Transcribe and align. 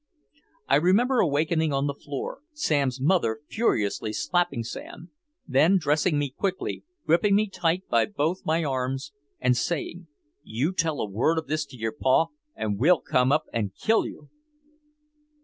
I 0.67 0.77
remember 0.77 1.19
awakening 1.19 1.71
on 1.71 1.85
the 1.85 1.93
floor, 1.93 2.39
Sam's 2.53 2.99
mother 2.99 3.41
furiously 3.47 4.13
slapping 4.13 4.63
Sam, 4.63 5.11
then 5.47 5.77
dressing 5.77 6.17
me 6.17 6.31
quickly, 6.31 6.83
gripping 7.05 7.35
me 7.35 7.47
tight 7.47 7.87
by 7.87 8.07
both 8.07 8.43
my 8.43 8.63
arms 8.63 9.13
and 9.39 9.55
saying, 9.55 10.07
"You 10.41 10.73
tell 10.73 11.01
a 11.01 11.07
word 11.07 11.37
of 11.37 11.45
this 11.45 11.67
to 11.67 11.77
your 11.77 11.91
pa 11.93 12.29
and 12.55 12.79
we'll 12.79 13.01
come 13.01 13.31
up 13.31 13.43
and 13.53 13.75
kill 13.75 14.07
you!" 14.07 14.29